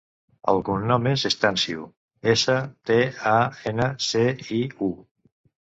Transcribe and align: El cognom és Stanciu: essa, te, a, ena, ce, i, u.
El 0.53 0.61
cognom 0.69 1.09
és 1.11 1.25
Stanciu: 1.33 1.83
essa, 2.35 2.57
te, 2.93 2.99
a, 3.35 3.37
ena, 3.75 3.89
ce, 4.09 4.27
i, 4.59 4.67
u. 4.91 4.93